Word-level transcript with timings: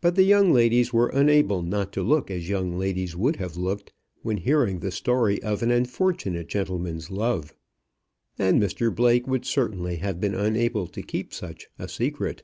But 0.00 0.16
the 0.16 0.24
young 0.24 0.52
ladies 0.52 0.92
were 0.92 1.06
unable 1.06 1.62
not 1.62 1.92
to 1.92 2.02
look 2.02 2.32
as 2.32 2.48
young 2.48 2.76
ladies 2.76 3.14
would 3.14 3.36
have 3.36 3.56
looked 3.56 3.92
when 4.22 4.38
hearing 4.38 4.80
the 4.80 4.90
story 4.90 5.40
of 5.40 5.62
an 5.62 5.70
unfortunate 5.70 6.48
gentleman's 6.48 7.12
love. 7.12 7.54
And 8.40 8.60
Mr 8.60 8.92
Blake 8.92 9.28
would 9.28 9.44
certainly 9.44 9.98
have 9.98 10.20
been 10.20 10.34
unable 10.34 10.88
to 10.88 11.00
keep 11.00 11.32
such 11.32 11.68
a 11.78 11.88
secret. 11.88 12.42